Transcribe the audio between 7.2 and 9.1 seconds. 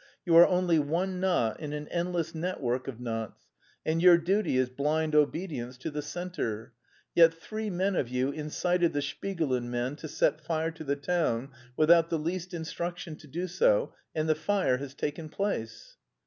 three men of you incited the